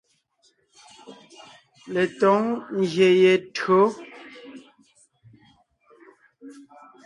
[1.93, 2.43] Letǒŋ
[2.81, 3.81] ngyè ye tÿǒ.